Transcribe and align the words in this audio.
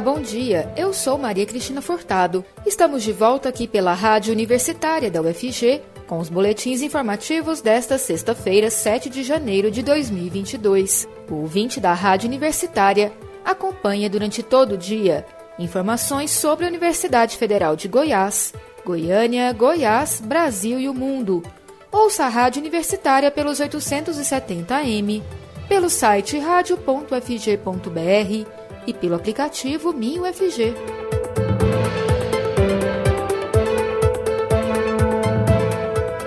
Bom 0.00 0.20
dia. 0.20 0.72
Eu 0.76 0.92
sou 0.92 1.18
Maria 1.18 1.44
Cristina 1.44 1.82
Furtado. 1.82 2.44
Estamos 2.64 3.02
de 3.02 3.12
volta 3.12 3.48
aqui 3.48 3.66
pela 3.66 3.92
Rádio 3.92 4.32
Universitária 4.32 5.10
da 5.10 5.20
UFG 5.20 5.82
com 6.06 6.18
os 6.18 6.28
boletins 6.28 6.82
informativos 6.82 7.60
desta 7.60 7.98
sexta-feira, 7.98 8.70
7 8.70 9.10
de 9.10 9.22
janeiro 9.22 9.70
de 9.70 9.82
2022. 9.82 11.08
O 11.28 11.36
ouvinte 11.36 11.80
da 11.80 11.92
Rádio 11.92 12.28
Universitária 12.28 13.12
acompanha 13.44 14.08
durante 14.08 14.42
todo 14.42 14.72
o 14.72 14.78
dia 14.78 15.26
informações 15.58 16.30
sobre 16.30 16.64
a 16.64 16.68
Universidade 16.68 17.36
Federal 17.36 17.74
de 17.74 17.88
Goiás, 17.88 18.54
Goiânia, 18.84 19.52
Goiás, 19.52 20.22
Brasil 20.24 20.78
e 20.78 20.88
o 20.88 20.94
mundo. 20.94 21.42
Ouça 21.90 22.24
a 22.24 22.28
Rádio 22.28 22.60
Universitária 22.60 23.30
pelos 23.30 23.58
870 23.58 24.76
AM, 24.76 25.22
pelo 25.68 25.90
site 25.90 26.38
radio.fg.br 26.38 28.67
e 28.86 28.92
pelo 28.92 29.14
aplicativo 29.14 29.92
MinUFG. 29.92 30.74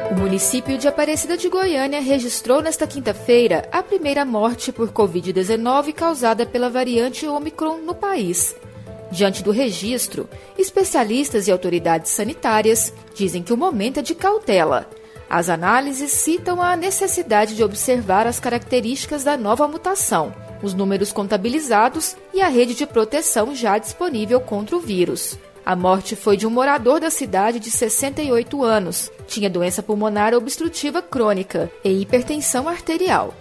O 0.09 0.19
município 0.19 0.77
de 0.77 0.87
Aparecida 0.87 1.35
de 1.35 1.49
Goiânia 1.49 2.01
registrou 2.01 2.61
nesta 2.61 2.85
quinta-feira 2.85 3.67
a 3.71 3.81
primeira 3.81 4.23
morte 4.23 4.71
por 4.71 4.91
Covid-19 4.91 5.93
causada 5.93 6.45
pela 6.45 6.69
variante 6.69 7.27
Omicron 7.27 7.77
no 7.77 7.95
país. 7.95 8.55
Diante 9.11 9.43
do 9.43 9.51
registro, 9.51 10.29
especialistas 10.57 11.47
e 11.47 11.51
autoridades 11.51 12.11
sanitárias 12.11 12.93
dizem 13.13 13.43
que 13.43 13.51
o 13.51 13.57
momento 13.57 13.99
é 13.99 14.01
de 14.01 14.15
cautela. 14.15 14.89
As 15.29 15.49
análises 15.49 16.11
citam 16.11 16.61
a 16.61 16.75
necessidade 16.75 17.55
de 17.55 17.63
observar 17.63 18.27
as 18.27 18.39
características 18.39 19.23
da 19.23 19.35
nova 19.35 19.67
mutação 19.67 20.33
os 20.61 20.73
números 20.73 21.11
contabilizados 21.11 22.15
e 22.33 22.41
a 22.41 22.47
rede 22.47 22.73
de 22.75 22.85
proteção 22.85 23.55
já 23.55 23.77
disponível 23.77 24.39
contra 24.39 24.75
o 24.75 24.79
vírus. 24.79 25.37
A 25.65 25.75
morte 25.75 26.15
foi 26.15 26.37
de 26.37 26.47
um 26.47 26.49
morador 26.49 26.99
da 26.99 27.11
cidade 27.11 27.59
de 27.59 27.69
68 27.69 28.63
anos. 28.63 29.11
Tinha 29.27 29.49
doença 29.49 29.83
pulmonar 29.83 30.33
obstrutiva 30.33 31.01
crônica 31.01 31.71
e 31.83 32.01
hipertensão 32.01 32.67
arterial. 32.67 33.33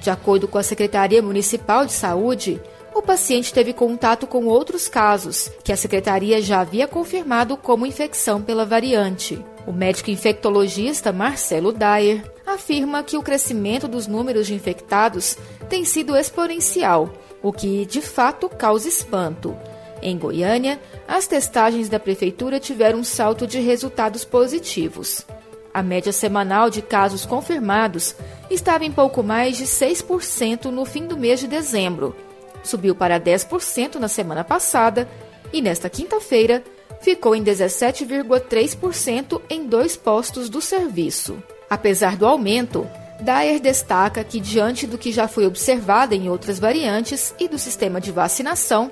De 0.00 0.10
acordo 0.10 0.46
com 0.46 0.58
a 0.58 0.62
Secretaria 0.62 1.22
Municipal 1.22 1.86
de 1.86 1.92
Saúde, 1.92 2.60
o 2.94 3.00
paciente 3.00 3.54
teve 3.54 3.72
contato 3.72 4.26
com 4.26 4.44
outros 4.46 4.86
casos, 4.86 5.50
que 5.64 5.72
a 5.72 5.76
secretaria 5.76 6.42
já 6.42 6.60
havia 6.60 6.86
confirmado 6.86 7.56
como 7.56 7.86
infecção 7.86 8.42
pela 8.42 8.66
variante. 8.66 9.42
O 9.66 9.72
médico 9.72 10.10
infectologista 10.10 11.10
Marcelo 11.10 11.72
Dyer 11.72 12.31
afirma 12.46 13.02
que 13.02 13.16
o 13.16 13.22
crescimento 13.22 13.86
dos 13.86 14.06
números 14.06 14.46
de 14.46 14.54
infectados 14.54 15.36
tem 15.68 15.84
sido 15.84 16.16
exponencial, 16.16 17.12
o 17.42 17.52
que 17.52 17.86
de 17.86 18.00
fato 18.00 18.48
causa 18.48 18.88
espanto. 18.88 19.56
Em 20.02 20.18
Goiânia, 20.18 20.80
as 21.06 21.26
testagens 21.26 21.88
da 21.88 22.00
prefeitura 22.00 22.58
tiveram 22.58 22.98
um 22.98 23.04
salto 23.04 23.46
de 23.46 23.60
resultados 23.60 24.24
positivos. 24.24 25.24
A 25.72 25.82
média 25.82 26.12
semanal 26.12 26.68
de 26.68 26.82
casos 26.82 27.24
confirmados 27.24 28.14
estava 28.50 28.84
em 28.84 28.92
pouco 28.92 29.22
mais 29.22 29.56
de 29.56 29.64
6% 29.64 30.66
no 30.66 30.84
fim 30.84 31.06
do 31.06 31.16
mês 31.16 31.40
de 31.40 31.46
dezembro. 31.46 32.14
Subiu 32.62 32.94
para 32.94 33.18
10% 33.18 33.94
na 33.94 34.08
semana 34.08 34.44
passada 34.44 35.08
e, 35.52 35.62
nesta 35.62 35.88
quinta-feira, 35.88 36.62
ficou 37.00 37.34
em 37.34 37.42
17,3% 37.42 39.40
em 39.48 39.66
dois 39.66 39.96
postos 39.96 40.48
do 40.48 40.60
serviço. 40.60 41.42
Apesar 41.72 42.18
do 42.18 42.26
aumento, 42.26 42.86
Dyer 43.18 43.58
destaca 43.58 44.22
que, 44.22 44.38
diante 44.38 44.86
do 44.86 44.98
que 44.98 45.10
já 45.10 45.26
foi 45.26 45.46
observado 45.46 46.14
em 46.14 46.28
outras 46.28 46.58
variantes 46.58 47.34
e 47.40 47.48
do 47.48 47.58
sistema 47.58 47.98
de 47.98 48.12
vacinação, 48.12 48.90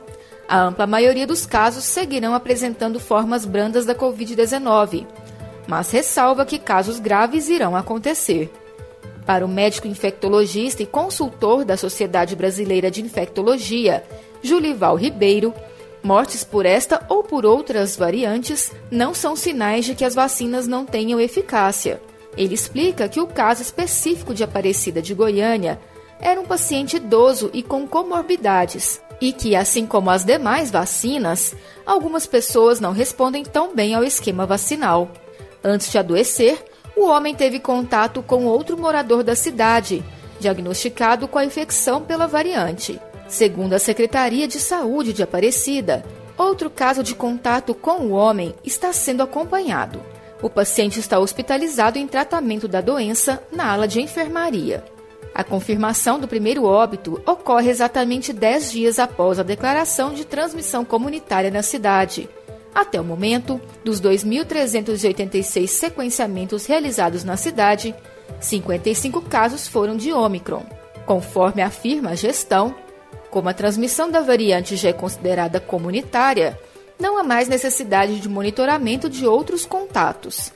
a 0.48 0.62
ampla 0.62 0.86
maioria 0.86 1.26
dos 1.26 1.44
casos 1.44 1.84
seguirão 1.84 2.32
apresentando 2.32 2.98
formas 2.98 3.44
brandas 3.44 3.84
da 3.84 3.94
Covid-19, 3.94 5.06
mas 5.68 5.90
ressalva 5.90 6.46
que 6.46 6.58
casos 6.58 6.98
graves 6.98 7.50
irão 7.50 7.76
acontecer. 7.76 8.50
Para 9.26 9.44
o 9.44 9.48
médico 9.48 9.86
infectologista 9.86 10.82
e 10.82 10.86
consultor 10.86 11.66
da 11.66 11.76
Sociedade 11.76 12.34
Brasileira 12.34 12.90
de 12.90 13.02
Infectologia, 13.02 14.02
Julival 14.42 14.96
Ribeiro, 14.96 15.52
mortes 16.02 16.44
por 16.44 16.64
esta 16.64 17.04
ou 17.10 17.22
por 17.22 17.44
outras 17.44 17.94
variantes 17.94 18.72
não 18.90 19.12
são 19.12 19.36
sinais 19.36 19.84
de 19.84 19.94
que 19.94 20.02
as 20.02 20.14
vacinas 20.14 20.66
não 20.66 20.86
tenham 20.86 21.20
eficácia. 21.20 22.00
Ele 22.36 22.54
explica 22.54 23.08
que 23.08 23.20
o 23.20 23.26
caso 23.26 23.62
específico 23.62 24.32
de 24.32 24.44
Aparecida 24.44 25.02
de 25.02 25.14
Goiânia 25.14 25.80
era 26.20 26.40
um 26.40 26.44
paciente 26.44 26.96
idoso 26.96 27.50
e 27.52 27.62
com 27.62 27.86
comorbidades, 27.86 29.00
e 29.20 29.32
que, 29.32 29.56
assim 29.56 29.86
como 29.86 30.10
as 30.10 30.24
demais 30.24 30.70
vacinas, 30.70 31.54
algumas 31.84 32.26
pessoas 32.26 32.80
não 32.80 32.92
respondem 32.92 33.44
tão 33.44 33.74
bem 33.74 33.94
ao 33.94 34.04
esquema 34.04 34.46
vacinal. 34.46 35.10
Antes 35.62 35.90
de 35.90 35.98
adoecer, 35.98 36.62
o 36.96 37.06
homem 37.06 37.34
teve 37.34 37.58
contato 37.58 38.22
com 38.22 38.44
outro 38.46 38.78
morador 38.78 39.22
da 39.22 39.34
cidade, 39.34 40.04
diagnosticado 40.38 41.28
com 41.28 41.38
a 41.38 41.44
infecção 41.44 42.02
pela 42.02 42.26
variante. 42.26 43.00
Segundo 43.28 43.74
a 43.74 43.78
Secretaria 43.78 44.48
de 44.48 44.58
Saúde 44.58 45.12
de 45.12 45.22
Aparecida, 45.22 46.04
outro 46.36 46.68
caso 46.68 47.02
de 47.02 47.14
contato 47.14 47.74
com 47.74 48.06
o 48.06 48.10
homem 48.10 48.54
está 48.64 48.92
sendo 48.92 49.22
acompanhado. 49.22 50.02
O 50.42 50.48
paciente 50.48 50.98
está 50.98 51.18
hospitalizado 51.18 51.98
em 51.98 52.06
tratamento 52.06 52.66
da 52.66 52.80
doença 52.80 53.42
na 53.52 53.70
ala 53.70 53.86
de 53.86 54.00
enfermaria. 54.00 54.82
A 55.34 55.44
confirmação 55.44 56.18
do 56.18 56.26
primeiro 56.26 56.64
óbito 56.64 57.20
ocorre 57.26 57.70
exatamente 57.70 58.32
10 58.32 58.72
dias 58.72 58.98
após 58.98 59.38
a 59.38 59.42
declaração 59.42 60.12
de 60.12 60.24
transmissão 60.24 60.84
comunitária 60.84 61.50
na 61.50 61.62
cidade. 61.62 62.28
Até 62.74 63.00
o 63.00 63.04
momento, 63.04 63.60
dos 63.84 64.00
2.386 64.00 65.66
sequenciamentos 65.66 66.66
realizados 66.66 67.22
na 67.22 67.36
cidade, 67.36 67.94
55 68.40 69.20
casos 69.22 69.68
foram 69.68 69.96
de 69.96 70.12
Omicron. 70.12 70.64
Conforme 71.04 71.62
afirma 71.62 72.10
a 72.10 72.14
gestão, 72.14 72.74
como 73.30 73.48
a 73.48 73.54
transmissão 73.54 74.10
da 74.10 74.20
variante 74.20 74.76
já 74.76 74.88
é 74.88 74.92
considerada 74.92 75.60
comunitária, 75.60 76.58
não 77.00 77.18
há 77.18 77.24
mais 77.24 77.48
necessidade 77.48 78.20
de 78.20 78.28
monitoramento 78.28 79.08
de 79.08 79.26
outros 79.26 79.64
contatos. 79.64 80.52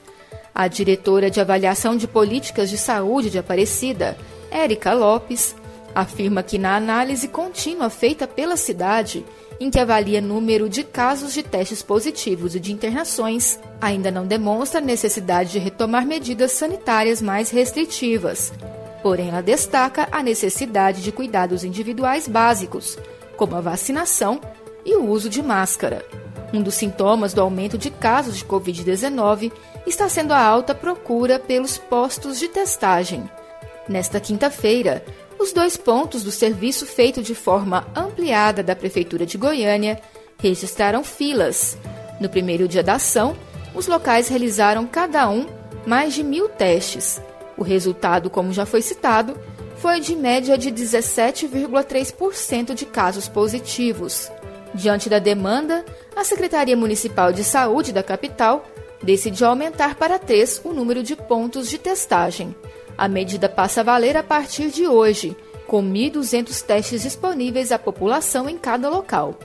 A 0.53 0.67
diretora 0.67 1.29
de 1.29 1.41
avaliação 1.41 1.97
de 1.97 2.07
políticas 2.07 2.69
de 2.69 2.77
saúde 2.77 3.29
de 3.29 3.37
Aparecida, 3.37 4.17
Érica 4.49 4.93
Lopes, 4.93 5.55
afirma 5.93 6.43
que 6.43 6.57
na 6.57 6.75
análise 6.75 7.27
contínua 7.27 7.89
feita 7.89 8.27
pela 8.27 8.55
cidade, 8.55 9.25
em 9.59 9.69
que 9.69 9.79
avalia 9.79 10.21
número 10.21 10.69
de 10.69 10.83
casos 10.83 11.33
de 11.33 11.41
testes 11.41 11.81
positivos 11.81 12.55
e 12.55 12.59
de 12.59 12.71
internações, 12.71 13.59
ainda 13.81 14.11
não 14.11 14.25
demonstra 14.25 14.81
necessidade 14.81 15.53
de 15.53 15.59
retomar 15.59 16.05
medidas 16.05 16.51
sanitárias 16.51 17.21
mais 17.21 17.49
restritivas. 17.49 18.51
Porém, 19.01 19.29
ela 19.29 19.41
destaca 19.41 20.07
a 20.11 20.21
necessidade 20.21 21.01
de 21.01 21.11
cuidados 21.11 21.63
individuais 21.63 22.27
básicos, 22.27 22.97
como 23.37 23.55
a 23.55 23.61
vacinação 23.61 24.41
e 24.85 24.95
o 24.95 25.09
uso 25.09 25.29
de 25.29 25.41
máscara. 25.41 26.05
Um 26.55 26.63
dos 26.63 26.75
sintomas 26.75 27.33
do 27.33 27.41
aumento 27.41 27.77
de 27.77 27.89
casos 27.89 28.37
de 28.37 28.45
Covid-19 28.45 29.51
está 29.85 30.07
sendo 30.07 30.31
a 30.31 30.39
alta 30.39 30.73
procura 30.73 31.37
pelos 31.37 31.77
postos 31.77 32.39
de 32.39 32.47
testagem. 32.47 33.29
Nesta 33.89 34.21
quinta-feira, 34.21 35.03
os 35.37 35.51
dois 35.51 35.75
pontos 35.75 36.23
do 36.23 36.31
serviço 36.31 36.85
feito 36.85 37.21
de 37.21 37.35
forma 37.35 37.85
ampliada 37.93 38.63
da 38.63 38.73
Prefeitura 38.73 39.25
de 39.25 39.37
Goiânia 39.37 40.01
registraram 40.39 41.03
filas. 41.03 41.77
No 42.21 42.29
primeiro 42.29 42.69
dia 42.69 42.81
da 42.81 42.93
ação, 42.93 43.35
os 43.75 43.87
locais 43.87 44.29
realizaram 44.29 44.87
cada 44.87 45.29
um 45.29 45.45
mais 45.85 46.13
de 46.13 46.23
mil 46.23 46.47
testes. 46.47 47.21
O 47.57 47.65
resultado, 47.65 48.29
como 48.29 48.53
já 48.53 48.65
foi 48.65 48.81
citado, 48.81 49.37
foi 49.75 49.99
de 49.99 50.15
média 50.15 50.57
de 50.57 50.71
17,3% 50.71 52.73
de 52.73 52.85
casos 52.85 53.27
positivos. 53.27 54.31
Diante 54.75 55.09
da 55.09 55.19
demanda, 55.19 55.85
a 56.13 56.25
Secretaria 56.25 56.75
Municipal 56.75 57.31
de 57.31 57.45
Saúde 57.45 57.93
da 57.93 58.03
capital 58.03 58.65
decidiu 59.01 59.47
aumentar 59.47 59.95
para 59.95 60.19
três 60.19 60.59
o 60.65 60.73
número 60.73 61.01
de 61.01 61.15
pontos 61.15 61.69
de 61.69 61.77
testagem. 61.77 62.53
A 62.97 63.07
medida 63.07 63.47
passa 63.47 63.79
a 63.79 63.83
valer 63.85 64.17
a 64.17 64.23
partir 64.23 64.69
de 64.69 64.85
hoje, 64.85 65.35
com 65.65 65.81
1.200 65.81 66.61
testes 66.61 67.03
disponíveis 67.03 67.71
à 67.71 67.79
população 67.79 68.49
em 68.49 68.57
cada 68.57 68.89
local. 68.89 69.39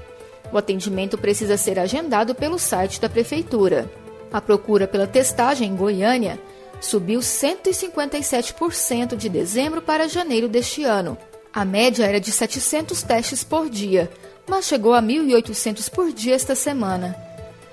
O 0.53 0.59
atendimento 0.59 1.17
precisa 1.17 1.57
ser 1.57 1.79
agendado 1.79 2.35
pelo 2.35 2.59
site 2.59 3.01
da 3.01 3.09
Prefeitura. 3.09 3.89
A 4.33 4.41
procura 4.41 4.89
pela 4.89 5.07
testagem 5.07 5.69
em 5.69 5.77
Goiânia 5.77 6.41
subiu 6.81 7.21
157% 7.21 9.15
de 9.15 9.29
dezembro 9.29 9.81
para 9.81 10.09
janeiro 10.09 10.49
deste 10.49 10.83
ano. 10.83 11.17
A 11.53 11.65
média 11.65 12.05
era 12.05 12.21
de 12.21 12.33
700 12.33 13.03
testes 13.03 13.45
por 13.45 13.69
dia, 13.69 14.11
mas 14.51 14.67
chegou 14.67 14.93
a 14.93 15.01
1.800 15.01 15.89
por 15.89 16.13
dia 16.13 16.35
esta 16.35 16.57
semana. 16.57 17.17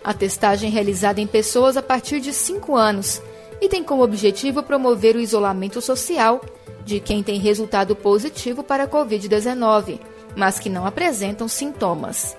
A 0.03 0.13
testagem 0.13 0.69
é 0.69 0.71
realizada 0.71 1.19
em 1.19 1.25
pessoas 1.25 1.75
a 1.75 1.81
partir 1.81 2.21
de 2.21 2.31
5 2.31 2.75
anos 2.75 3.19
e 3.59 3.68
tem 3.68 3.83
como 3.83 4.03
objetivo 4.03 4.62
promover 4.62 5.15
o 5.15 5.19
isolamento 5.19 5.81
social 5.81 6.39
de 6.85 7.00
quem 7.00 7.24
tem 7.24 7.39
resultado 7.39 7.95
positivo 7.95 8.62
para 8.62 8.83
a 8.83 8.88
Covid-19, 8.88 10.00
mas 10.35 10.59
que 10.59 10.69
não 10.69 10.85
apresentam 10.85 11.47
sintomas. 11.47 12.38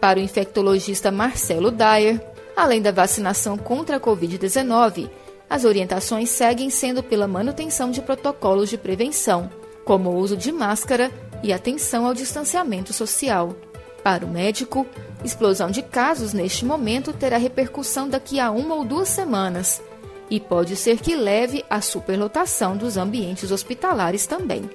Para 0.00 0.18
o 0.18 0.22
infectologista 0.22 1.12
Marcelo 1.12 1.70
Dyer, 1.70 2.20
além 2.56 2.82
da 2.82 2.90
vacinação 2.90 3.56
contra 3.56 3.96
a 3.96 4.00
Covid-19, 4.00 5.08
as 5.48 5.64
orientações 5.64 6.30
seguem 6.30 6.68
sendo 6.68 7.00
pela 7.00 7.28
manutenção 7.28 7.92
de 7.92 8.02
protocolos 8.02 8.68
de 8.68 8.76
prevenção, 8.76 9.48
como 9.84 10.10
o 10.10 10.16
uso 10.16 10.36
de 10.36 10.50
máscara 10.50 11.12
e 11.42 11.52
atenção 11.52 12.06
ao 12.06 12.12
distanciamento 12.12 12.92
social. 12.92 13.56
Para 14.02 14.24
o 14.24 14.28
médico, 14.28 14.86
explosão 15.24 15.70
de 15.70 15.82
casos 15.82 16.32
neste 16.32 16.64
momento 16.64 17.12
terá 17.12 17.36
repercussão 17.36 18.08
daqui 18.08 18.38
a 18.40 18.50
uma 18.50 18.74
ou 18.74 18.84
duas 18.84 19.08
semanas 19.08 19.82
e 20.30 20.38
pode 20.38 20.76
ser 20.76 20.98
que 20.98 21.14
leve 21.14 21.64
à 21.68 21.80
superlotação 21.80 22.76
dos 22.76 22.96
ambientes 22.96 23.50
hospitalares 23.50 24.26
também. 24.26 24.68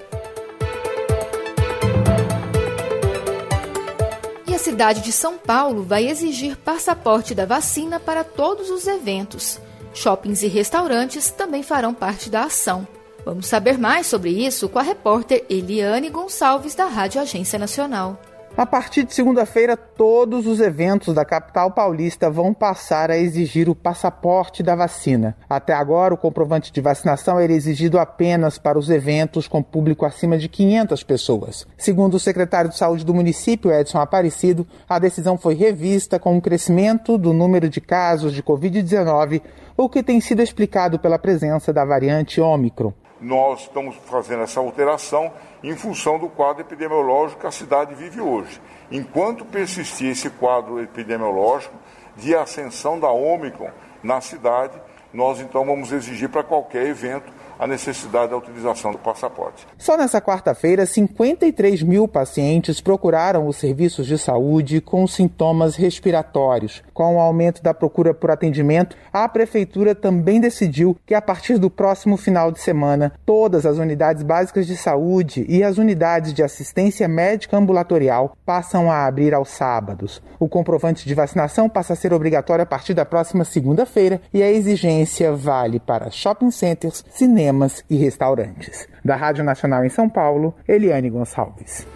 E 4.48 4.54
a 4.54 4.60
cidade 4.60 5.02
de 5.02 5.12
São 5.12 5.38
Paulo 5.38 5.84
vai 5.84 6.08
exigir 6.08 6.58
passaporte 6.58 7.34
da 7.36 7.46
vacina 7.46 8.00
para 8.00 8.24
todos 8.24 8.70
os 8.70 8.88
eventos. 8.88 9.60
Shoppings 9.94 10.42
e 10.42 10.48
restaurantes 10.48 11.30
também 11.30 11.62
farão 11.62 11.94
parte 11.94 12.30
da 12.30 12.46
ação. 12.46 12.88
Vamos 13.26 13.46
saber 13.46 13.78
mais 13.78 14.08
sobre 14.08 14.32
isso 14.32 14.68
com 14.68 14.80
a 14.80 14.82
repórter 14.82 15.46
Eliane 15.50 16.10
Gonçalves, 16.10 16.76
da 16.76 16.86
Rádio 16.86 17.22
Agência 17.22 17.58
Nacional. 17.58 18.20
A 18.56 18.68
partir 18.68 19.04
de 19.04 19.16
segunda-feira, 19.16 19.76
todos 19.76 20.46
os 20.46 20.60
eventos 20.60 21.12
da 21.16 21.26
capital 21.26 21.72
paulista 21.72 22.30
vão 22.30 22.54
passar 22.54 23.10
a 23.10 23.18
exigir 23.18 23.68
o 23.68 23.74
passaporte 23.74 24.62
da 24.62 24.76
vacina. 24.76 25.36
Até 25.50 25.74
agora, 25.74 26.14
o 26.14 26.18
comprovante 26.18 26.72
de 26.72 26.80
vacinação 26.80 27.40
era 27.40 27.52
exigido 27.52 27.98
apenas 27.98 28.60
para 28.60 28.78
os 28.78 28.92
eventos 28.92 29.48
com 29.48 29.64
público 29.64 30.06
acima 30.06 30.38
de 30.38 30.48
500 30.48 31.02
pessoas. 31.02 31.66
Segundo 31.76 32.14
o 32.14 32.20
secretário 32.20 32.70
de 32.70 32.78
Saúde 32.78 33.04
do 33.04 33.12
município, 33.12 33.74
Edson 33.74 34.00
Aparecido, 34.00 34.68
a 34.88 35.00
decisão 35.00 35.36
foi 35.36 35.56
revista 35.56 36.20
com 36.20 36.38
o 36.38 36.42
crescimento 36.42 37.18
do 37.18 37.34
número 37.34 37.68
de 37.68 37.82
casos 37.82 38.34
de 38.34 38.44
Covid-19, 38.44 39.42
o 39.76 39.90
que 39.90 40.04
tem 40.04 40.22
sido 40.22 40.44
explicado 40.44 41.00
pela 41.00 41.18
presença 41.18 41.74
da 41.74 41.84
variante 41.84 42.40
Ômicron 42.40 42.94
nós 43.24 43.62
estamos 43.62 43.96
fazendo 44.06 44.44
essa 44.44 44.60
alteração 44.60 45.32
em 45.64 45.76
função 45.76 46.20
do 46.20 46.28
quadro 46.28 46.62
epidemiológico 46.62 47.42
que 47.42 47.48
a 47.48 47.52
cidade 47.52 47.96
vive 47.96 48.20
hoje. 48.20 48.62
Enquanto 48.92 49.46
persistir 49.46 50.12
esse 50.12 50.30
quadro 50.30 50.82
epidemiológico 50.82 51.76
de 52.16 52.36
ascensão 52.36 53.00
da 53.00 53.10
Ômicron 53.10 53.70
na 54.04 54.20
cidade, 54.20 54.80
nós 55.14 55.40
então 55.40 55.66
vamos 55.66 55.92
exigir 55.92 56.28
para 56.28 56.44
qualquer 56.44 56.88
evento 56.88 57.32
a 57.64 57.68
necessidade 57.68 58.32
da 58.32 58.38
utilização 58.38 58.92
do 58.92 58.98
passaporte. 58.98 59.66
Só 59.78 59.96
nessa 59.96 60.20
quarta-feira, 60.20 60.86
53 60.86 61.82
mil 61.82 62.10
pacientes 62.10 62.82
procuraram 62.82 63.48
os 63.48 63.56
serviços 63.56 64.06
de 64.06 64.18
saúde 64.18 64.82
com 64.82 65.08
sintomas 65.08 65.78
respiratórios. 65.78 66.84
Com 66.94 67.16
o 67.16 67.20
aumento 67.22 67.64
da 67.64 67.74
procura 67.74 68.14
por 68.14 68.30
atendimento, 68.30 68.98
a 69.14 69.30
Prefeitura 69.30 69.96
também 69.96 70.42
decidiu 70.42 70.98
que, 71.06 71.16
a 71.16 71.22
partir 71.22 71.58
do 71.58 71.70
próximo 71.70 72.18
final 72.18 72.52
de 72.52 72.60
semana, 72.60 73.14
todas 73.26 73.66
as 73.66 73.78
unidades 73.78 74.24
básicas 74.24 74.68
de 74.68 74.76
saúde 74.76 75.46
e 75.48 75.64
as 75.64 75.78
unidades 75.78 76.34
de 76.34 76.44
assistência 76.44 77.08
médica 77.08 77.56
ambulatorial 77.56 78.36
passam 78.46 78.92
a 78.92 79.06
abrir 79.06 79.34
aos 79.34 79.48
sábados. 79.48 80.22
O 80.38 80.50
comprovante 80.50 81.08
de 81.08 81.16
vacinação 81.16 81.70
passa 81.70 81.94
a 81.94 81.96
ser 81.96 82.12
obrigatório 82.12 82.64
a 82.64 82.66
partir 82.66 82.94
da 82.94 83.06
próxima 83.06 83.46
segunda-feira 83.46 84.20
e 84.34 84.44
a 84.44 84.52
exigência 84.52 85.32
vale 85.32 85.80
para 85.80 86.12
shopping 86.12 86.52
centers, 86.52 87.06
cinemas 87.10 87.53
cinemas 87.54 87.84
e 87.90 87.96
restaurantes. 87.96 88.88
Da 89.06 89.16
Rádio 89.16 89.44
Nacional 89.44 89.86
em 89.86 89.90
São 89.90 90.10
Paulo, 90.10 90.54
Eliane 90.68 91.10
Gonçalves. 91.10 91.88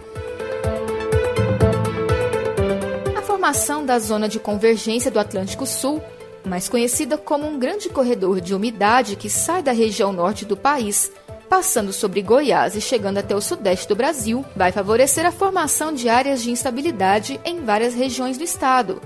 A 3.16 3.22
formação 3.22 3.84
da 3.84 3.98
zona 3.98 4.28
de 4.28 4.38
convergência 4.38 5.10
do 5.10 5.18
Atlântico 5.18 5.66
Sul, 5.66 6.00
mais 6.44 6.68
conhecida 6.68 7.18
como 7.18 7.46
um 7.46 7.58
grande 7.58 7.88
corredor 7.88 8.40
de 8.40 8.54
umidade 8.54 9.16
que 9.16 9.28
sai 9.28 9.62
da 9.62 9.72
região 9.72 10.12
norte 10.12 10.44
do 10.44 10.56
país, 10.56 11.10
passando 11.48 11.92
sobre 11.92 12.22
Goiás 12.22 12.76
e 12.76 12.80
chegando 12.80 13.18
até 13.18 13.34
o 13.34 13.40
sudeste 13.40 13.88
do 13.88 13.96
Brasil, 13.96 14.44
vai 14.54 14.70
favorecer 14.70 15.26
a 15.26 15.32
formação 15.32 15.92
de 15.92 16.08
áreas 16.08 16.42
de 16.42 16.50
instabilidade 16.50 17.40
em 17.44 17.64
várias 17.64 17.94
regiões 17.94 18.36
do 18.38 18.44
estado. 18.44 19.00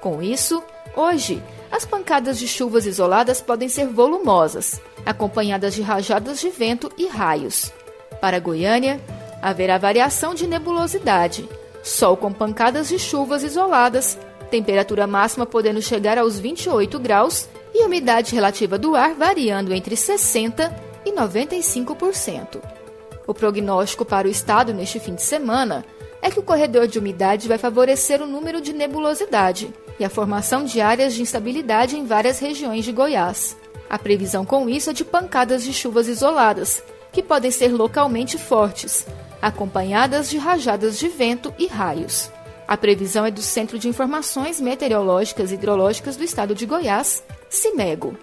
Com 0.00 0.20
isso, 0.20 0.62
hoje, 0.96 1.42
as 1.70 1.84
pancadas 1.84 2.38
de 2.38 2.46
chuvas 2.46 2.86
isoladas 2.86 3.40
podem 3.40 3.68
ser 3.68 3.86
volumosas, 3.86 4.80
acompanhadas 5.04 5.74
de 5.74 5.82
rajadas 5.82 6.40
de 6.40 6.48
vento 6.50 6.90
e 6.96 7.06
raios. 7.06 7.72
Para 8.20 8.38
Goiânia, 8.38 9.00
haverá 9.42 9.78
variação 9.78 10.34
de 10.34 10.46
nebulosidade, 10.46 11.48
sol 11.82 12.16
com 12.16 12.32
pancadas 12.32 12.88
de 12.88 12.98
chuvas 12.98 13.42
isoladas, 13.42 14.18
temperatura 14.50 15.06
máxima 15.06 15.44
podendo 15.44 15.82
chegar 15.82 16.18
aos 16.18 16.38
28 16.38 16.98
graus 16.98 17.48
e 17.74 17.84
umidade 17.84 18.34
relativa 18.34 18.78
do 18.78 18.94
ar 18.94 19.14
variando 19.14 19.74
entre 19.74 19.94
60% 19.94 20.72
e 21.04 21.12
95%. 21.12 22.60
O 23.26 23.34
prognóstico 23.34 24.04
para 24.04 24.28
o 24.28 24.30
estado 24.30 24.72
neste 24.72 24.98
fim 24.98 25.14
de 25.14 25.22
semana 25.22 25.84
é 26.22 26.30
que 26.30 26.38
o 26.38 26.42
corredor 26.42 26.86
de 26.86 26.98
umidade 26.98 27.48
vai 27.48 27.58
favorecer 27.58 28.22
o 28.22 28.26
número 28.26 28.60
de 28.60 28.72
nebulosidade 28.72 29.72
e 29.98 30.04
a 30.04 30.10
formação 30.10 30.64
de 30.64 30.80
áreas 30.80 31.14
de 31.14 31.22
instabilidade 31.22 31.96
em 31.96 32.04
várias 32.04 32.38
regiões 32.38 32.84
de 32.84 32.92
Goiás. 32.92 33.56
A 33.88 33.98
previsão 33.98 34.44
com 34.44 34.68
isso 34.68 34.90
é 34.90 34.92
de 34.92 35.04
pancadas 35.04 35.64
de 35.64 35.72
chuvas 35.72 36.08
isoladas, 36.08 36.82
que 37.12 37.22
podem 37.22 37.50
ser 37.50 37.68
localmente 37.68 38.36
fortes, 38.36 39.06
acompanhadas 39.40 40.28
de 40.28 40.38
rajadas 40.38 40.98
de 40.98 41.08
vento 41.08 41.54
e 41.58 41.66
raios. 41.66 42.30
A 42.66 42.76
previsão 42.76 43.24
é 43.24 43.30
do 43.30 43.42
Centro 43.42 43.78
de 43.78 43.88
Informações 43.88 44.60
Meteorológicas 44.60 45.52
e 45.52 45.54
Hidrológicas 45.54 46.16
do 46.16 46.24
Estado 46.24 46.54
de 46.54 46.66
Goiás, 46.66 47.22
CIMEGO. 47.48 48.16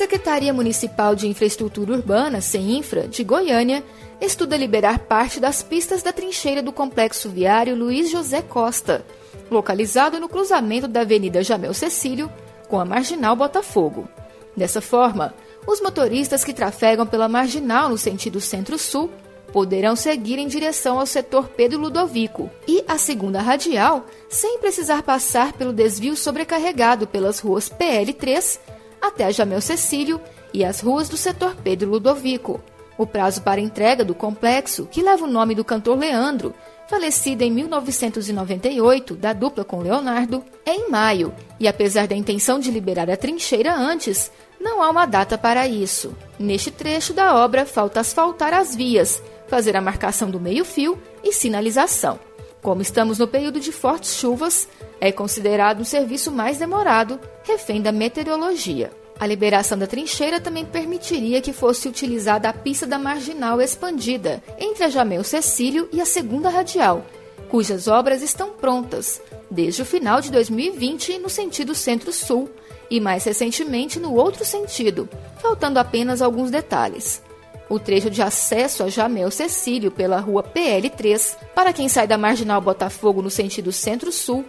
Secretaria 0.00 0.50
Municipal 0.50 1.14
de 1.14 1.28
Infraestrutura 1.28 1.92
Urbana, 1.92 2.40
CEINFRA, 2.40 3.06
de 3.06 3.22
Goiânia, 3.22 3.84
estuda 4.18 4.56
liberar 4.56 5.00
parte 5.00 5.38
das 5.38 5.62
pistas 5.62 6.02
da 6.02 6.10
trincheira 6.10 6.62
do 6.62 6.72
complexo 6.72 7.28
viário 7.28 7.76
Luiz 7.76 8.10
José 8.10 8.40
Costa, 8.40 9.04
localizado 9.50 10.18
no 10.18 10.26
cruzamento 10.26 10.88
da 10.88 11.02
Avenida 11.02 11.42
Jamel 11.42 11.74
Cecílio 11.74 12.32
com 12.66 12.80
a 12.80 12.84
Marginal 12.86 13.36
Botafogo. 13.36 14.08
Dessa 14.56 14.80
forma, 14.80 15.34
os 15.66 15.82
motoristas 15.82 16.44
que 16.44 16.54
trafegam 16.54 17.06
pela 17.06 17.28
Marginal 17.28 17.90
no 17.90 17.98
sentido 17.98 18.40
centro-sul 18.40 19.10
poderão 19.52 19.94
seguir 19.94 20.38
em 20.38 20.48
direção 20.48 20.98
ao 20.98 21.04
setor 21.04 21.48
Pedro 21.48 21.78
Ludovico 21.78 22.48
e 22.66 22.82
a 22.88 22.96
segunda 22.96 23.42
radial 23.42 24.06
sem 24.30 24.60
precisar 24.60 25.02
passar 25.02 25.52
pelo 25.52 25.74
desvio 25.74 26.16
sobrecarregado 26.16 27.06
pelas 27.06 27.38
ruas 27.38 27.68
PL3 27.68 28.58
até 29.00 29.32
Jamel 29.32 29.60
Cecílio 29.60 30.20
e 30.52 30.64
as 30.64 30.80
ruas 30.80 31.08
do 31.08 31.16
setor 31.16 31.56
Pedro 31.56 31.90
Ludovico. 31.90 32.60
O 32.98 33.06
prazo 33.06 33.42
para 33.42 33.60
entrega 33.60 34.04
do 34.04 34.14
complexo, 34.14 34.86
que 34.86 35.02
leva 35.02 35.24
o 35.24 35.30
nome 35.30 35.54
do 35.54 35.64
cantor 35.64 35.98
Leandro, 35.98 36.54
falecida 36.86 37.44
em 37.44 37.50
1998, 37.50 39.14
da 39.14 39.32
dupla 39.32 39.64
com 39.64 39.80
Leonardo, 39.80 40.44
é 40.66 40.74
em 40.74 40.90
maio, 40.90 41.32
e 41.58 41.66
apesar 41.66 42.06
da 42.06 42.16
intenção 42.16 42.58
de 42.58 42.70
liberar 42.70 43.08
a 43.08 43.16
trincheira 43.16 43.74
antes, 43.74 44.30
não 44.60 44.82
há 44.82 44.90
uma 44.90 45.06
data 45.06 45.38
para 45.38 45.66
isso. 45.66 46.14
Neste 46.38 46.70
trecho 46.70 47.14
da 47.14 47.36
obra, 47.36 47.64
falta 47.64 48.00
asfaltar 48.00 48.52
as 48.52 48.76
vias, 48.76 49.22
fazer 49.48 49.76
a 49.76 49.80
marcação 49.80 50.30
do 50.30 50.38
meio-fio 50.38 51.00
e 51.24 51.32
sinalização. 51.32 52.18
Como 52.62 52.82
estamos 52.82 53.18
no 53.18 53.26
período 53.26 53.58
de 53.58 53.72
fortes 53.72 54.14
chuvas, 54.16 54.68
é 55.00 55.10
considerado 55.10 55.80
um 55.80 55.84
serviço 55.84 56.30
mais 56.30 56.58
demorado, 56.58 57.18
refém 57.42 57.80
da 57.80 57.90
meteorologia. 57.90 58.92
A 59.18 59.26
liberação 59.26 59.78
da 59.78 59.86
trincheira 59.86 60.40
também 60.40 60.64
permitiria 60.64 61.40
que 61.40 61.52
fosse 61.52 61.88
utilizada 61.88 62.48
a 62.48 62.52
pista 62.52 62.86
da 62.86 62.98
marginal 62.98 63.60
expandida 63.60 64.42
entre 64.58 64.84
a 64.84 64.88
Jamel 64.88 65.24
Cecílio 65.24 65.88
e 65.92 66.00
a 66.00 66.06
segunda 66.06 66.48
radial, 66.50 67.04
cujas 67.48 67.88
obras 67.88 68.22
estão 68.22 68.50
prontas 68.50 69.20
desde 69.50 69.82
o 69.82 69.84
final 69.84 70.20
de 70.20 70.30
2020 70.30 71.18
no 71.18 71.28
sentido 71.28 71.74
centro-sul 71.74 72.48
e 72.90 73.00
mais 73.00 73.24
recentemente 73.24 73.98
no 73.98 74.14
outro 74.14 74.44
sentido, 74.44 75.08
faltando 75.40 75.78
apenas 75.78 76.22
alguns 76.22 76.50
detalhes. 76.50 77.22
O 77.70 77.78
trecho 77.78 78.10
de 78.10 78.20
acesso 78.20 78.82
a 78.82 78.88
Jamel 78.90 79.30
Cecílio 79.30 79.90
pela 79.90 80.20
rua 80.20 80.42
PL3, 80.42 81.36
para 81.54 81.72
quem 81.72 81.88
sai 81.88 82.06
da 82.06 82.18
Marginal 82.18 82.60
Botafogo 82.60 83.22
no 83.22 83.30
sentido 83.30 83.72
centro-sul, 83.72 84.44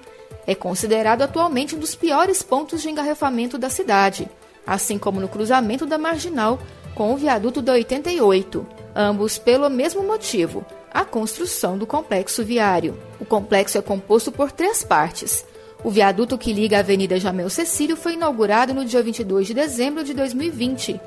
é 0.45 0.53
considerado 0.53 1.21
atualmente 1.21 1.75
um 1.75 1.79
dos 1.79 1.95
piores 1.95 2.43
pontos 2.43 2.81
de 2.81 2.89
engarrafamento 2.89 3.57
da 3.57 3.69
cidade 3.69 4.27
assim 4.65 4.97
como 4.97 5.19
no 5.19 5.27
cruzamento 5.27 5.85
da 5.85 5.97
Marginal 5.97 6.59
com 6.95 7.13
o 7.13 7.17
viaduto 7.17 7.61
da 7.61 7.73
88, 7.73 8.65
ambos 8.95 9.37
pelo 9.37 9.69
mesmo 9.69 10.03
motivo, 10.03 10.65
a 10.93 11.05
construção 11.05 11.77
do 11.77 11.87
complexo 11.87 12.43
viário. 12.43 12.97
O 13.19 13.25
complexo 13.25 13.77
é 13.77 13.81
composto 13.81 14.31
por 14.31 14.51
três 14.51 14.83
partes. 14.83 15.45
O 15.83 15.89
viaduto 15.89 16.37
que 16.37 16.53
liga 16.53 16.77
a 16.77 16.79
Avenida 16.81 17.19
Jamel 17.19 17.49
Cecílio 17.49 17.95
foi 17.95 18.13
inaugurado 18.13 18.73
no 18.73 18.85
dia 18.85 19.01
22 19.01 19.47
de 19.47 19.53
dezembro 19.53 20.03
de 20.03 20.13
2020. 20.13 20.99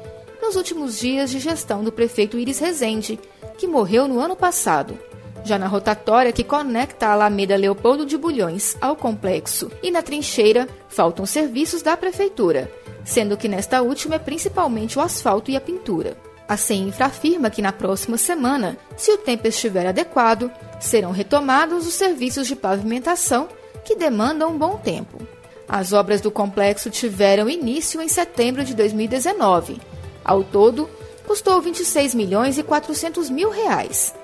Nos 0.45 0.57
últimos 0.57 0.99
dias 0.99 1.31
de 1.31 1.39
gestão 1.39 1.83
do 1.83 1.91
prefeito 1.91 2.39
Iris 2.39 2.59
Rezende, 2.59 3.19
que 3.57 3.67
morreu 3.67 4.07
no 4.07 4.21
ano 4.21 4.37
passado. 4.37 4.99
Já 5.43 5.59
na 5.59 5.67
rotatória 5.67 6.35
que 6.35 6.45
conecta 6.45 7.07
a 7.07 7.13
Alameda 7.13 7.57
Leopoldo 7.57 8.05
de 8.05 8.19
Bulhões 8.19 8.77
ao 8.79 8.95
complexo 8.95 9.73
e 9.83 9.91
na 9.91 10.03
trincheira, 10.03 10.69
faltam 10.87 11.25
serviços 11.25 11.81
da 11.81 11.97
prefeitura, 11.97 12.71
sendo 13.03 13.39
que 13.39 13.49
nesta 13.49 13.81
última 13.81 14.17
é 14.17 14.19
principalmente 14.19 14.99
o 14.99 15.03
asfalto 15.03 15.51
e 15.51 15.57
a 15.57 15.61
pintura. 15.63 16.15
A 16.47 16.59
CEINFRA 16.59 17.07
afirma 17.07 17.49
que 17.49 17.63
na 17.63 17.73
próxima 17.73 18.19
semana, 18.19 18.77
se 18.99 19.11
o 19.13 19.17
tempo 19.17 19.49
estiver 19.49 19.87
adequado, 19.87 20.53
serão 20.79 21.11
retomados 21.11 21.87
os 21.87 21.95
serviços 21.95 22.47
de 22.47 22.55
pavimentação 22.55 23.49
que 23.83 23.97
demandam 23.97 24.51
um 24.51 24.59
bom 24.59 24.77
tempo. 24.77 25.27
As 25.67 25.95
obras 25.95 26.21
do 26.21 26.31
complexo 26.31 26.91
tiveram 26.91 27.49
início 27.49 28.03
em 28.03 28.09
setembro 28.09 28.63
de 28.63 28.75
2019. 28.75 29.94
Ao 30.25 30.43
todo, 30.43 30.89
custou 31.27 31.61
26 31.61 32.15
milhões 32.15 32.59
e 32.59 32.63
400 32.63 33.29
mil 33.29 33.51
reais. 33.51 34.15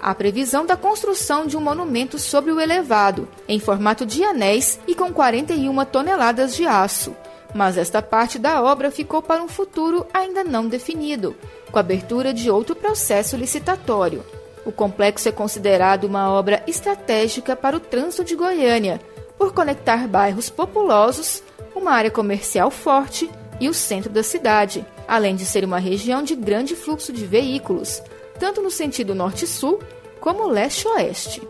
A 0.00 0.14
previsão 0.14 0.64
da 0.64 0.76
construção 0.76 1.46
de 1.46 1.56
um 1.56 1.60
monumento 1.60 2.18
sobre 2.18 2.50
o 2.50 2.58
elevado, 2.58 3.28
em 3.46 3.60
formato 3.60 4.06
de 4.06 4.24
anéis 4.24 4.80
e 4.86 4.94
com 4.94 5.12
41 5.12 5.84
toneladas 5.84 6.56
de 6.56 6.66
aço. 6.66 7.14
Mas 7.54 7.76
esta 7.76 8.00
parte 8.00 8.38
da 8.38 8.62
obra 8.62 8.90
ficou 8.90 9.20
para 9.20 9.42
um 9.42 9.48
futuro 9.48 10.06
ainda 10.14 10.42
não 10.42 10.68
definido, 10.68 11.36
com 11.70 11.78
a 11.78 11.80
abertura 11.80 12.32
de 12.32 12.50
outro 12.50 12.74
processo 12.74 13.36
licitatório. 13.36 14.24
O 14.64 14.72
complexo 14.72 15.28
é 15.28 15.32
considerado 15.32 16.04
uma 16.04 16.30
obra 16.30 16.62
estratégica 16.66 17.54
para 17.54 17.76
o 17.76 17.80
trânsito 17.80 18.24
de 18.24 18.36
Goiânia, 18.36 19.00
por 19.36 19.52
conectar 19.52 20.06
bairros 20.06 20.48
populosos, 20.48 21.42
uma 21.74 21.92
área 21.92 22.10
comercial 22.10 22.70
forte 22.70 23.28
e 23.60 23.68
o 23.68 23.74
centro 23.74 24.10
da 24.10 24.22
cidade, 24.22 24.84
além 25.06 25.36
de 25.36 25.44
ser 25.44 25.64
uma 25.64 25.78
região 25.78 26.22
de 26.22 26.34
grande 26.34 26.74
fluxo 26.74 27.12
de 27.12 27.26
veículos, 27.26 28.02
tanto 28.38 28.62
no 28.62 28.70
sentido 28.70 29.14
norte-sul 29.14 29.78
como 30.18 30.48
leste-oeste. 30.48 31.42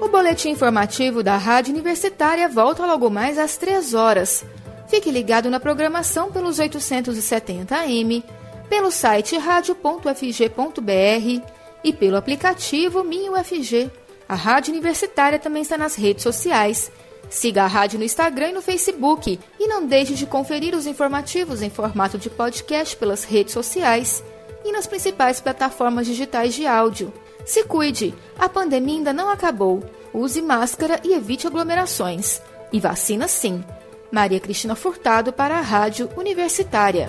O 0.00 0.08
boletim 0.08 0.50
informativo 0.50 1.22
da 1.22 1.36
Rádio 1.36 1.72
Universitária 1.72 2.48
volta 2.48 2.84
logo 2.84 3.08
mais 3.08 3.38
às 3.38 3.56
3 3.56 3.94
horas. 3.94 4.44
Fique 4.88 5.10
ligado 5.10 5.48
na 5.48 5.58
programação 5.58 6.30
pelos 6.30 6.58
870 6.58 7.74
AM, 7.74 8.22
pelo 8.68 8.90
site 8.90 9.38
radio.fg.br 9.38 10.52
e 11.82 11.92
pelo 11.92 12.16
aplicativo 12.16 13.02
Minha 13.02 13.32
UFG. 13.32 13.90
A 14.28 14.34
Rádio 14.34 14.72
Universitária 14.72 15.38
também 15.38 15.62
está 15.62 15.76
nas 15.76 15.94
redes 15.94 16.22
sociais. 16.22 16.90
Siga 17.30 17.64
a 17.64 17.66
rádio 17.66 17.98
no 17.98 18.04
Instagram 18.04 18.50
e 18.50 18.52
no 18.52 18.62
Facebook 18.62 19.38
e 19.58 19.66
não 19.66 19.86
deixe 19.86 20.14
de 20.14 20.26
conferir 20.26 20.74
os 20.74 20.86
informativos 20.86 21.62
em 21.62 21.70
formato 21.70 22.18
de 22.18 22.28
podcast 22.28 22.96
pelas 22.96 23.24
redes 23.24 23.54
sociais 23.54 24.22
e 24.64 24.72
nas 24.72 24.86
principais 24.86 25.40
plataformas 25.40 26.06
digitais 26.06 26.54
de 26.54 26.66
áudio. 26.66 27.12
Se 27.44 27.64
cuide, 27.64 28.14
a 28.38 28.48
pandemia 28.48 28.98
ainda 28.98 29.12
não 29.12 29.30
acabou. 29.30 29.82
Use 30.12 30.40
máscara 30.42 31.00
e 31.02 31.14
evite 31.14 31.46
aglomerações. 31.46 32.40
E 32.72 32.78
vacina 32.78 33.26
sim. 33.26 33.64
Maria 34.10 34.38
Cristina 34.38 34.74
Furtado 34.74 35.32
para 35.32 35.58
a 35.58 35.62
Rádio 35.62 36.08
Universitária. 36.16 37.08